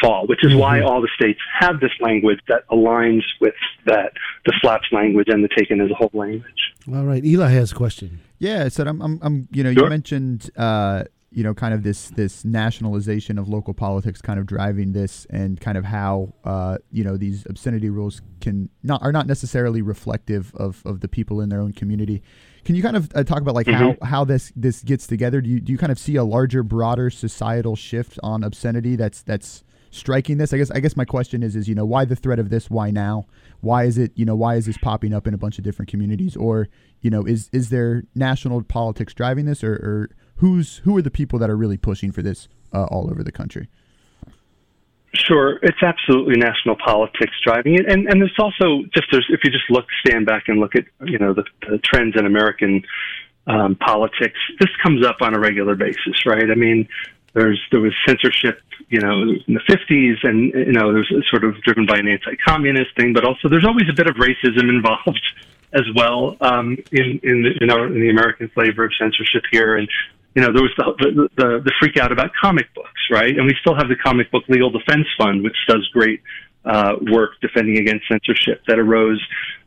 fall, 0.00 0.26
which 0.26 0.44
is 0.44 0.50
mm-hmm. 0.50 0.60
why 0.60 0.80
all 0.80 1.00
the 1.00 1.08
states 1.14 1.40
have 1.58 1.80
this 1.80 1.90
language 2.00 2.38
that 2.48 2.68
aligns 2.68 3.22
with 3.40 3.54
that 3.86 4.12
the 4.44 4.52
SLAPS 4.62 4.86
language 4.92 5.28
and 5.28 5.42
the 5.42 5.48
taken 5.56 5.80
as 5.80 5.90
a 5.90 5.94
whole 5.94 6.10
language. 6.12 6.74
All 6.88 7.04
right, 7.04 7.24
Eli 7.24 7.50
has 7.50 7.72
a 7.72 7.74
question. 7.74 8.20
Yeah, 8.38 8.68
so 8.68 8.84
I'm, 8.84 9.00
I'm, 9.02 9.18
I'm 9.22 9.48
you 9.50 9.64
know, 9.64 9.72
sure. 9.72 9.84
you 9.84 9.90
mentioned, 9.90 10.50
uh, 10.56 11.04
you 11.30 11.42
know, 11.42 11.54
kind 11.54 11.74
of 11.74 11.82
this 11.82 12.10
this 12.10 12.44
nationalization 12.44 13.38
of 13.38 13.48
local 13.48 13.74
politics, 13.74 14.22
kind 14.22 14.38
of 14.38 14.46
driving 14.46 14.92
this, 14.92 15.26
and 15.30 15.60
kind 15.60 15.76
of 15.76 15.84
how, 15.84 16.32
uh, 16.44 16.78
you 16.90 17.04
know, 17.04 17.16
these 17.16 17.44
obscenity 17.46 17.90
rules 17.90 18.22
can 18.40 18.70
not 18.82 19.02
are 19.02 19.12
not 19.12 19.26
necessarily 19.26 19.82
reflective 19.82 20.54
of 20.54 20.82
of 20.86 21.00
the 21.00 21.08
people 21.08 21.40
in 21.40 21.48
their 21.48 21.60
own 21.60 21.72
community. 21.72 22.22
Can 22.68 22.74
you 22.74 22.82
kind 22.82 22.98
of 22.98 23.10
uh, 23.14 23.24
talk 23.24 23.40
about 23.40 23.54
like 23.54 23.66
mm-hmm. 23.66 23.98
how, 24.04 24.06
how 24.06 24.24
this 24.26 24.52
this 24.54 24.82
gets 24.82 25.06
together? 25.06 25.40
Do 25.40 25.48
you 25.48 25.58
do 25.58 25.72
you 25.72 25.78
kind 25.78 25.90
of 25.90 25.98
see 25.98 26.16
a 26.16 26.22
larger, 26.22 26.62
broader 26.62 27.08
societal 27.08 27.76
shift 27.76 28.18
on 28.22 28.44
obscenity 28.44 28.94
that's 28.94 29.22
that's 29.22 29.64
striking 29.90 30.36
this? 30.36 30.52
I 30.52 30.58
guess 30.58 30.70
I 30.72 30.80
guess 30.80 30.94
my 30.94 31.06
question 31.06 31.42
is 31.42 31.56
is 31.56 31.66
you 31.66 31.74
know 31.74 31.86
why 31.86 32.04
the 32.04 32.14
threat 32.14 32.38
of 32.38 32.50
this? 32.50 32.68
Why 32.68 32.90
now? 32.90 33.24
Why 33.62 33.84
is 33.84 33.96
it 33.96 34.12
you 34.16 34.26
know 34.26 34.36
why 34.36 34.56
is 34.56 34.66
this 34.66 34.76
popping 34.76 35.14
up 35.14 35.26
in 35.26 35.32
a 35.32 35.38
bunch 35.38 35.56
of 35.56 35.64
different 35.64 35.90
communities? 35.90 36.36
Or 36.36 36.68
you 37.00 37.08
know 37.08 37.24
is 37.24 37.48
is 37.54 37.70
there 37.70 38.02
national 38.14 38.62
politics 38.64 39.14
driving 39.14 39.46
this, 39.46 39.64
or, 39.64 39.72
or 39.72 40.10
who's 40.36 40.82
who 40.84 40.94
are 40.98 41.00
the 41.00 41.10
people 41.10 41.38
that 41.38 41.48
are 41.48 41.56
really 41.56 41.78
pushing 41.78 42.12
for 42.12 42.20
this 42.20 42.48
uh, 42.74 42.84
all 42.84 43.10
over 43.10 43.22
the 43.22 43.32
country? 43.32 43.70
Sure, 45.14 45.58
it's 45.62 45.82
absolutely 45.82 46.36
national 46.36 46.76
politics 46.76 47.32
driving 47.42 47.76
it, 47.76 47.90
and 47.90 48.06
and 48.08 48.20
there's 48.20 48.36
also 48.38 48.82
just 48.94 49.06
there's, 49.10 49.26
if 49.30 49.40
you 49.42 49.50
just 49.50 49.70
look, 49.70 49.86
stand 50.06 50.26
back 50.26 50.44
and 50.48 50.60
look 50.60 50.74
at 50.76 50.84
you 51.06 51.18
know 51.18 51.32
the, 51.32 51.44
the 51.68 51.78
trends 51.78 52.14
in 52.16 52.26
American 52.26 52.84
um, 53.46 53.74
politics. 53.76 54.38
This 54.60 54.68
comes 54.82 55.06
up 55.06 55.16
on 55.22 55.34
a 55.34 55.38
regular 55.38 55.74
basis, 55.74 56.26
right? 56.26 56.50
I 56.50 56.54
mean, 56.54 56.88
there's 57.32 57.60
there 57.70 57.80
was 57.80 57.94
censorship, 58.06 58.60
you 58.88 59.00
know, 59.00 59.22
in 59.46 59.54
the 59.54 59.60
50s, 59.60 60.28
and 60.28 60.52
you 60.52 60.72
know, 60.72 60.92
there's 60.92 61.10
sort 61.30 61.44
of 61.44 61.60
driven 61.62 61.86
by 61.86 61.96
an 61.96 62.08
anti-communist 62.08 62.94
thing, 62.96 63.12
but 63.14 63.24
also 63.24 63.48
there's 63.48 63.64
always 63.64 63.88
a 63.90 63.94
bit 63.94 64.08
of 64.08 64.16
racism 64.16 64.68
involved 64.68 65.22
as 65.72 65.84
well 65.94 66.36
um, 66.40 66.76
in 66.92 67.20
in 67.22 67.42
the, 67.42 67.58
in, 67.60 67.70
our, 67.70 67.86
in 67.86 68.00
the 68.00 68.10
American 68.10 68.48
flavor 68.50 68.84
of 68.84 68.92
censorship 68.98 69.42
here, 69.50 69.76
and 69.76 69.88
you 70.34 70.42
know, 70.42 70.52
there 70.52 70.62
was 70.62 70.72
the, 70.76 70.84
the, 70.98 71.28
the, 71.36 71.60
the 71.64 71.72
freak 71.80 71.96
out 71.96 72.12
about 72.12 72.30
comic 72.40 72.72
books, 72.74 73.00
right? 73.10 73.36
And 73.36 73.46
we 73.46 73.54
still 73.60 73.74
have 73.74 73.88
the 73.88 73.96
Comic 73.96 74.30
Book 74.30 74.44
Legal 74.48 74.70
Defense 74.70 75.06
Fund, 75.18 75.42
which 75.42 75.56
does 75.66 75.88
great 75.92 76.22
uh, 76.64 76.94
work 77.10 77.32
defending 77.40 77.78
against 77.78 78.06
censorship 78.08 78.62
that 78.68 78.78
arose 78.78 79.20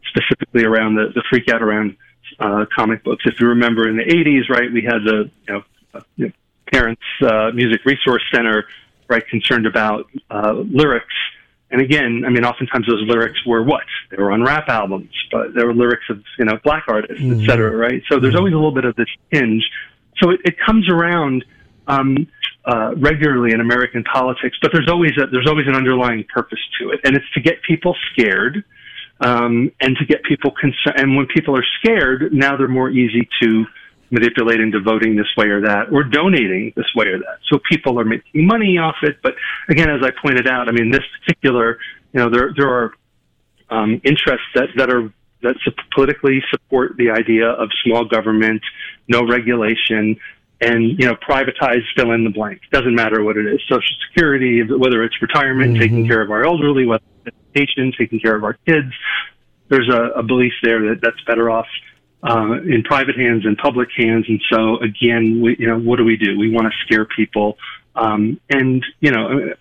specifically 0.07 0.63
around 0.63 0.95
the, 0.95 1.11
the 1.13 1.23
freak 1.29 1.49
out 1.49 1.61
around 1.61 1.97
uh, 2.39 2.65
comic 2.73 3.03
books. 3.03 3.23
If 3.25 3.39
you 3.39 3.47
remember 3.47 3.87
in 3.89 3.97
the 3.97 4.03
80s, 4.03 4.49
right, 4.49 4.71
we 4.71 4.83
had 4.83 5.03
the, 5.03 5.29
you 5.47 5.53
know, 5.53 5.63
uh, 5.93 6.01
you 6.15 6.25
know 6.27 6.31
Parents 6.71 7.01
uh, 7.21 7.51
Music 7.53 7.81
Resource 7.83 8.23
Center, 8.33 8.65
right, 9.09 9.27
concerned 9.27 9.65
about 9.65 10.05
uh, 10.29 10.53
lyrics. 10.53 11.13
And 11.69 11.81
again, 11.81 12.23
I 12.25 12.29
mean, 12.29 12.45
oftentimes 12.45 12.85
those 12.87 13.01
lyrics 13.07 13.45
were 13.45 13.63
what? 13.63 13.83
They 14.09 14.17
were 14.17 14.31
on 14.31 14.43
rap 14.43 14.69
albums, 14.69 15.11
but 15.31 15.53
they 15.53 15.63
were 15.63 15.73
lyrics 15.73 16.03
of, 16.09 16.23
you 16.37 16.45
know, 16.45 16.59
black 16.63 16.85
artists, 16.87 17.21
mm-hmm. 17.21 17.41
et 17.41 17.45
cetera, 17.45 17.75
right? 17.75 18.01
So 18.09 18.19
there's 18.19 18.33
mm-hmm. 18.33 18.39
always 18.39 18.53
a 18.53 18.57
little 18.57 18.73
bit 18.73 18.85
of 18.85 18.95
this 18.95 19.07
hinge 19.31 19.69
so 20.21 20.29
it, 20.31 20.39
it 20.45 20.55
comes 20.65 20.89
around 20.89 21.43
um, 21.87 22.27
uh, 22.65 22.93
regularly 22.95 23.53
in 23.53 23.59
American 23.59 24.03
politics, 24.03 24.57
but 24.61 24.71
there's 24.71 24.89
always 24.89 25.11
a, 25.17 25.27
there's 25.27 25.47
always 25.47 25.67
an 25.67 25.75
underlying 25.75 26.23
purpose 26.33 26.59
to 26.79 26.91
it, 26.91 26.99
and 27.03 27.15
it's 27.15 27.29
to 27.33 27.41
get 27.41 27.61
people 27.63 27.95
scared, 28.11 28.63
um, 29.19 29.71
and 29.81 29.97
to 29.97 30.05
get 30.05 30.23
people 30.23 30.51
concerned. 30.51 30.99
And 30.99 31.15
when 31.15 31.27
people 31.27 31.57
are 31.57 31.65
scared, 31.79 32.31
now 32.31 32.57
they're 32.57 32.67
more 32.67 32.89
easy 32.89 33.27
to 33.41 33.65
manipulate 34.11 34.59
into 34.59 34.79
voting 34.79 35.15
this 35.15 35.27
way 35.37 35.47
or 35.47 35.61
that, 35.61 35.91
or 35.91 36.03
donating 36.03 36.73
this 36.75 36.85
way 36.95 37.07
or 37.07 37.17
that. 37.19 37.39
So 37.49 37.59
people 37.69 37.99
are 37.99 38.03
making 38.05 38.45
money 38.45 38.77
off 38.77 38.97
it. 39.03 39.17
But 39.23 39.35
again, 39.69 39.89
as 39.89 40.03
I 40.03 40.11
pointed 40.21 40.47
out, 40.47 40.67
I 40.67 40.71
mean, 40.71 40.91
this 40.91 41.03
particular, 41.19 41.79
you 42.13 42.19
know, 42.19 42.29
there 42.29 42.53
there 42.55 42.69
are 42.69 42.93
um, 43.69 44.01
interests 44.03 44.47
that 44.55 44.67
that 44.77 44.89
are 44.91 45.11
that 45.41 45.55
politically 45.93 46.41
support 46.50 46.95
the 46.98 47.12
idea 47.12 47.48
of 47.48 47.69
small 47.83 48.05
government, 48.05 48.62
no 49.07 49.25
regulation, 49.25 50.17
and 50.62 51.00
you 51.00 51.07
know 51.07 51.15
privatize 51.15 51.81
fill 51.95 52.12
in 52.12 52.24
the 52.24 52.29
blank. 52.29 52.62
Doesn't 52.71 52.95
matter 52.95 53.24
what 53.24 53.38
it 53.38 53.48
is. 53.48 53.60
Social 53.67 53.95
security, 54.07 54.62
whether 54.63 55.03
it's 55.03 55.19
retirement, 55.21 55.74
mm-hmm. 55.74 55.81
taking 55.81 56.07
care 56.07 56.21
of 56.21 56.31
our 56.31 56.45
elderly, 56.45 56.86
whether 56.86 57.03
it's 57.25 57.36
education, 57.55 57.91
taking 57.98 58.19
care 58.19 58.36
of 58.36 58.43
our 58.43 58.53
kids. 58.65 58.93
There's 59.67 59.89
a, 59.89 60.19
a 60.19 60.24
belief 60.24 60.53
there 60.63 60.89
that 60.89 61.00
that's 61.01 61.21
better 61.25 61.50
off 61.50 61.67
uh, 62.24 62.62
in 62.63 62.83
private 62.83 63.17
hands 63.17 63.43
than 63.43 63.55
public 63.55 63.89
hands. 63.98 64.25
And 64.27 64.41
so 64.51 64.77
again, 64.77 65.41
we, 65.41 65.55
you 65.57 65.67
know, 65.67 65.79
what 65.79 65.98
do 65.98 66.03
we 66.03 66.17
do? 66.17 66.38
We 66.38 66.51
want 66.51 66.67
to 66.67 66.74
scare 66.86 67.05
people. 67.05 67.57
Um, 67.95 68.39
and 68.50 68.86
you 69.00 69.12
know, 69.12 69.53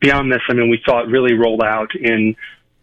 beyond 0.00 0.32
this, 0.32 0.42
I 0.48 0.54
mean, 0.54 0.68
we 0.68 0.80
saw 0.84 1.02
it 1.02 1.08
really 1.08 1.34
rolled 1.34 1.62
out 1.62 1.94
in 1.94 2.34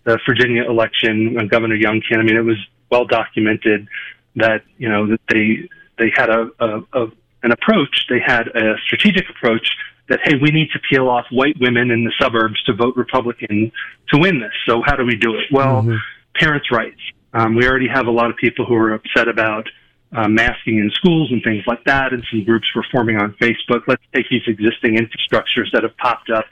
the 0.04 0.20
Virginia 0.28 0.64
election, 0.70 1.38
uh, 1.38 1.44
Governor 1.44 1.76
Youngkin. 1.76 2.18
I 2.18 2.24
mean, 2.24 2.38
it 2.38 2.46
was 2.46 2.58
well 2.90 3.06
documented 3.06 3.88
that 4.36 4.64
you 4.78 4.90
know 4.90 5.08
that 5.08 5.20
they 5.30 5.70
they 5.98 6.12
had 6.16 6.30
a, 6.30 6.50
a, 6.60 6.80
a 6.94 7.08
an 7.44 7.52
approach. 7.52 8.06
They 8.10 8.20
had 8.26 8.48
a 8.48 8.76
strategic 8.86 9.30
approach 9.30 9.70
that 10.10 10.20
hey, 10.24 10.34
we 10.42 10.50
need 10.52 10.70
to 10.72 10.80
peel 10.90 11.08
off 11.08 11.26
white 11.32 11.56
women 11.60 11.92
in 11.92 12.04
the 12.04 12.12
suburbs 12.20 12.62
to 12.64 12.74
vote 12.74 12.96
Republican 12.96 13.72
to 14.12 14.20
win 14.20 14.40
this. 14.40 14.54
So 14.68 14.82
how 14.86 14.96
do 14.96 15.06
we 15.06 15.16
do 15.16 15.36
it? 15.36 15.46
Well, 15.52 15.84
mm-hmm. 15.84 15.98
parents' 16.36 16.72
rights, 16.72 17.00
Um, 17.34 17.56
we 17.56 17.68
already 17.68 17.88
have 17.88 18.08
a 18.08 18.12
lot 18.12 18.30
of 18.30 18.38
people 18.38 18.66
who 18.66 18.76
are 18.76 18.94
upset 18.94 19.28
about 19.28 19.68
uh, 20.12 20.28
masking 20.28 20.80
in 20.80 20.90
schools 20.92 21.32
and 21.32 21.44
things 21.44 21.64
like 21.68 21.84
that, 21.86 22.14
and 22.14 22.24
some 22.32 22.44
groups 22.44 22.66
were 22.76 22.86
forming 22.92 23.18
on 23.18 23.34
Facebook. 23.34 23.84
Let's 23.88 24.04
take 24.14 24.28
these 24.30 24.42
existing 24.48 24.98
infrastructures 24.98 25.72
that 25.74 25.84
have 25.84 25.96
popped 25.98 26.32
up, 26.32 26.46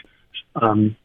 um, 0.55 0.95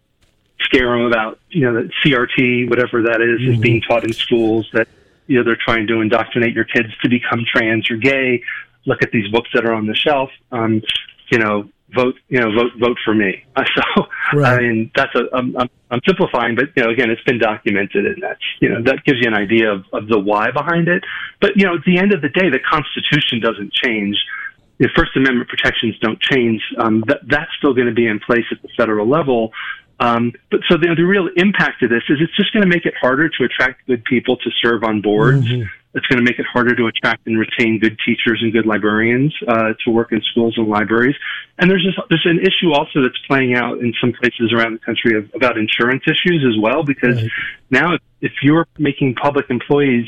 scare 0.62 0.97
them 0.97 1.07
about 1.07 1.38
you 1.50 1.71
know 1.71 1.88
CRT, 2.04 2.69
whatever 2.69 3.02
that 3.02 3.21
is, 3.21 3.40
mm-hmm. 3.40 3.54
is 3.54 3.59
being 3.61 3.81
taught 3.83 4.04
in 4.04 4.12
schools. 4.12 4.69
That 4.73 4.88
you 5.26 5.38
know 5.38 5.45
they're 5.45 5.59
trying 5.62 5.87
to 5.88 6.00
indoctrinate 6.00 6.54
your 6.54 6.64
kids 6.64 6.88
to 7.02 7.09
become 7.09 7.45
trans 7.50 7.90
or 7.90 7.97
gay. 7.97 8.42
Look 8.85 9.02
at 9.02 9.12
these 9.12 9.31
books 9.31 9.50
that 9.54 9.64
are 9.64 9.73
on 9.73 9.87
the 9.87 9.95
shelf. 9.95 10.31
Um, 10.50 10.83
you 11.31 11.38
know, 11.38 11.69
vote, 11.95 12.14
you 12.28 12.40
know, 12.40 12.52
vote, 12.52 12.73
vote 12.78 12.99
for 13.04 13.14
me. 13.14 13.45
So, 13.75 14.07
right. 14.35 14.59
I 14.59 14.62
mean, 14.62 14.90
that's 14.95 15.14
a, 15.14 15.25
I'm, 15.35 15.57
I'm 15.57 16.00
simplifying, 16.07 16.54
but, 16.54 16.66
you 16.76 16.83
know, 16.83 16.90
again, 16.90 17.11
it's 17.11 17.23
been 17.23 17.38
documented 17.38 18.07
and 18.07 18.23
that's, 18.23 18.40
you 18.61 18.69
know, 18.69 18.83
that 18.83 19.04
gives 19.04 19.19
you 19.21 19.28
an 19.28 19.35
idea 19.35 19.71
of, 19.71 19.85
of 19.92 20.09
the 20.09 20.19
why 20.19 20.50
behind 20.50 20.88
it. 20.88 21.04
But, 21.40 21.52
you 21.57 21.64
know, 21.66 21.75
at 21.75 21.85
the 21.85 21.99
end 21.99 22.12
of 22.12 22.23
the 22.23 22.28
day, 22.28 22.50
the 22.50 22.59
Constitution 22.59 23.40
doesn't 23.40 23.73
change. 23.73 24.16
The 24.78 24.88
First 24.97 25.16
Amendment 25.16 25.49
protections 25.49 25.99
don't 26.00 26.21
change. 26.21 26.62
Um, 26.78 27.04
that, 27.09 27.21
that's 27.26 27.50
still 27.59 27.75
going 27.75 27.88
to 27.88 27.95
be 27.95 28.07
in 28.07 28.21
place 28.21 28.45
at 28.50 28.61
the 28.62 28.69
federal 28.76 29.09
level. 29.09 29.52
Um, 30.01 30.33
but 30.51 30.61
so 30.69 30.77
the, 30.77 30.95
the 30.97 31.05
real 31.05 31.29
impact 31.37 31.83
of 31.83 31.91
this 31.91 32.03
is 32.09 32.19
it's 32.21 32.37
just 32.37 32.53
going 32.53 32.63
to 32.63 32.69
make 32.69 32.87
it 32.87 32.95
harder 33.01 33.29
to 33.29 33.45
attract 33.45 33.87
good 33.87 34.05
people 34.05 34.37
to 34.37 34.51
serve 34.63 34.85
on 34.85 35.01
boards. 35.01 35.47
Mm-hmm. 35.47 35.69
It's 35.95 36.07
going 36.07 36.17
to 36.17 36.25
make 36.25 36.39
it 36.39 36.47
harder 36.51 36.75
to 36.75 36.87
attract 36.87 37.27
and 37.27 37.39
retain 37.39 37.79
good 37.79 37.99
teachers 38.07 38.41
and 38.41 38.51
good 38.51 38.65
librarians 38.65 39.35
uh, 39.47 39.75
to 39.85 39.91
work 39.91 40.11
in 40.11 40.23
schools 40.23 40.55
and 40.57 40.67
libraries. 40.67 41.15
And 41.59 41.71
there's 41.71 41.85
just, 41.85 41.99
there's 42.09 42.25
an 42.25 42.41
issue 42.41 42.73
also 42.73 43.03
that's 43.03 43.19
playing 43.29 43.55
out 43.55 43.79
in 43.79 43.93
some 44.01 44.13
places 44.13 44.55
around 44.57 44.73
the 44.73 44.79
country 44.79 45.19
of, 45.19 45.31
about 45.35 45.59
insurance 45.59 46.03
issues 46.07 46.47
as 46.49 46.59
well. 46.61 46.83
Because 46.83 47.21
right. 47.21 47.31
now, 47.71 47.95
if, 47.95 48.01
if 48.23 48.33
you're 48.43 48.67
making 48.79 49.17
public 49.17 49.51
employees 49.51 50.07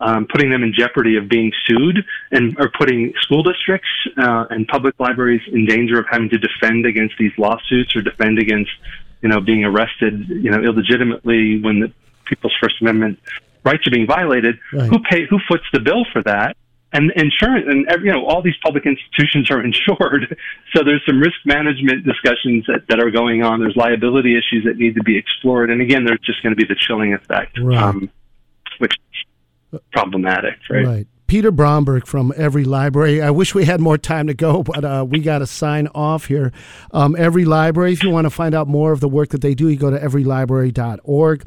um, 0.00 0.26
putting 0.30 0.50
them 0.50 0.62
in 0.62 0.72
jeopardy 0.76 1.16
of 1.16 1.28
being 1.28 1.52
sued 1.66 2.04
and 2.30 2.56
or 2.58 2.70
putting 2.76 3.12
school 3.20 3.42
districts 3.42 3.88
uh, 4.16 4.46
and 4.50 4.66
public 4.68 4.94
libraries 4.98 5.42
in 5.52 5.66
danger 5.66 5.98
of 5.98 6.06
having 6.10 6.28
to 6.30 6.38
defend 6.38 6.86
against 6.86 7.14
these 7.18 7.32
lawsuits 7.38 7.94
or 7.94 8.02
defend 8.02 8.38
against 8.38 8.70
you 9.22 9.28
know 9.28 9.40
being 9.40 9.64
arrested 9.64 10.28
you 10.28 10.50
know 10.50 10.62
illegitimately 10.62 11.60
when 11.60 11.80
the 11.80 11.92
people's 12.26 12.54
first 12.60 12.76
amendment 12.80 13.18
rights 13.64 13.86
are 13.86 13.90
being 13.90 14.06
violated, 14.06 14.58
right. 14.72 14.88
who 14.88 14.98
pay 15.00 15.26
who 15.28 15.38
foots 15.48 15.64
the 15.72 15.80
bill 15.80 16.04
for 16.12 16.22
that? 16.22 16.56
And 16.92 17.12
insurance 17.12 17.66
and 17.68 17.86
every, 17.88 18.06
you 18.06 18.12
know 18.12 18.26
all 18.26 18.42
these 18.42 18.56
public 18.62 18.84
institutions 18.84 19.50
are 19.50 19.62
insured, 19.64 20.36
so 20.74 20.82
there's 20.82 21.02
some 21.06 21.20
risk 21.20 21.36
management 21.44 22.04
discussions 22.04 22.64
that, 22.66 22.86
that 22.88 23.00
are 23.00 23.10
going 23.10 23.42
on. 23.42 23.60
There's 23.60 23.76
liability 23.76 24.32
issues 24.32 24.64
that 24.64 24.76
need 24.76 24.94
to 24.96 25.02
be 25.02 25.16
explored, 25.16 25.70
and 25.70 25.80
again, 25.80 26.04
there's 26.04 26.20
just 26.24 26.42
going 26.42 26.54
to 26.54 26.56
be 26.56 26.66
the 26.66 26.78
chilling 26.78 27.14
effect, 27.14 27.58
right. 27.60 27.80
um, 27.80 28.10
which 28.78 28.94
problematic, 29.92 30.58
right? 30.68 30.86
Right. 30.86 31.06
Peter 31.26 31.52
Bromberg 31.52 32.08
from 32.08 32.32
EveryLibrary. 32.32 33.22
I 33.22 33.30
wish 33.30 33.54
we 33.54 33.64
had 33.64 33.80
more 33.80 33.96
time 33.96 34.26
to 34.26 34.34
go, 34.34 34.62
but 34.64 34.84
uh, 34.84 35.06
we 35.08 35.20
got 35.20 35.38
to 35.38 35.46
sign 35.46 35.86
off 35.94 36.26
here. 36.26 36.52
Um, 36.90 37.14
EveryLibrary, 37.14 37.92
if 37.92 38.02
you 38.02 38.10
want 38.10 38.24
to 38.24 38.30
find 38.30 38.54
out 38.54 38.66
more 38.66 38.90
of 38.92 38.98
the 38.98 39.08
work 39.08 39.28
that 39.28 39.40
they 39.40 39.54
do, 39.54 39.68
you 39.68 39.76
go 39.76 39.90
to 39.90 39.98
everylibrary.org 39.98 41.44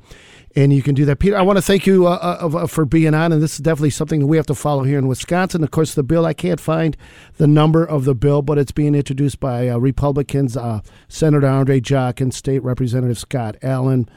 and 0.55 0.71
you 0.71 0.81
can 0.81 0.95
do 0.95 1.05
that. 1.05 1.19
Peter, 1.19 1.35
I 1.35 1.41
want 1.41 1.57
to 1.57 1.61
thank 1.61 1.87
you 1.87 2.07
uh, 2.07 2.39
uh, 2.41 2.57
uh, 2.57 2.67
for 2.67 2.85
being 2.85 3.13
on, 3.13 3.31
and 3.31 3.41
this 3.41 3.53
is 3.53 3.59
definitely 3.59 3.89
something 3.89 4.19
that 4.19 4.27
we 4.27 4.37
have 4.37 4.45
to 4.47 4.55
follow 4.55 4.83
here 4.83 4.99
in 4.99 5.07
Wisconsin. 5.07 5.63
Of 5.63 5.71
course, 5.71 5.95
the 5.95 6.03
bill, 6.03 6.25
I 6.25 6.33
can't 6.33 6.59
find 6.59 6.95
the 7.37 7.47
number 7.47 7.83
of 7.83 8.05
the 8.05 8.15
bill, 8.15 8.41
but 8.41 8.57
it's 8.57 8.71
being 8.71 8.95
introduced 8.95 9.39
by 9.39 9.67
uh, 9.67 9.77
Republicans, 9.77 10.55
uh, 10.55 10.81
Senator 11.07 11.47
Andre 11.47 11.79
Jacque 11.79 12.21
and 12.21 12.33
State 12.33 12.63
Representative 12.63 13.17
Scott 13.17 13.57
Allen. 13.61 14.07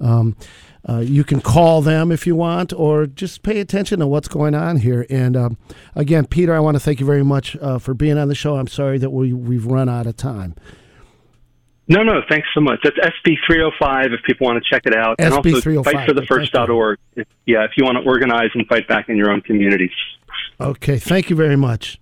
Um, 0.00 0.36
uh, 0.88 0.98
you 0.98 1.24
can 1.24 1.40
call 1.40 1.82
them 1.82 2.10
if 2.10 2.26
you 2.26 2.34
want, 2.34 2.72
or 2.72 3.06
just 3.06 3.42
pay 3.42 3.60
attention 3.60 4.00
to 4.00 4.06
what's 4.06 4.28
going 4.28 4.54
on 4.54 4.78
here. 4.78 5.06
And 5.10 5.36
um, 5.36 5.58
again, 5.94 6.26
Peter, 6.26 6.54
I 6.54 6.60
want 6.60 6.76
to 6.76 6.80
thank 6.80 7.00
you 7.00 7.06
very 7.06 7.24
much 7.24 7.56
for 7.80 7.92
being 7.92 8.16
on 8.16 8.28
the 8.28 8.34
show. 8.34 8.56
I'm 8.56 8.66
sorry 8.66 8.98
that 8.98 9.10
we, 9.10 9.32
we've 9.32 9.66
run 9.66 9.88
out 9.88 10.06
of 10.06 10.16
time. 10.16 10.54
No, 11.90 12.04
no, 12.04 12.20
thanks 12.30 12.46
so 12.54 12.60
much. 12.60 12.78
That's 12.84 12.96
SB 12.98 13.34
305 13.48 14.12
if 14.12 14.22
people 14.22 14.46
want 14.46 14.62
to 14.62 14.70
check 14.70 14.82
it 14.86 14.96
out. 14.96 15.18
SB 15.18 15.24
and 15.24 15.34
also 15.34 15.60
305. 15.60 15.92
fightforthefirst.org. 15.92 16.98
If, 17.16 17.26
yeah, 17.46 17.64
if 17.64 17.72
you 17.76 17.84
want 17.84 17.98
to 17.98 18.08
organize 18.08 18.50
and 18.54 18.64
fight 18.68 18.86
back 18.86 19.08
in 19.08 19.16
your 19.16 19.28
own 19.28 19.40
communities. 19.40 19.90
Okay, 20.60 20.98
thank 20.98 21.30
you 21.30 21.34
very 21.34 21.56
much. 21.56 21.98